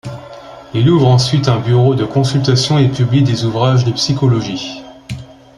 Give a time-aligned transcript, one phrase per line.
[0.73, 4.81] Il ouvre ensuite un bureau de consultation et publie des ouvrages de psychologie.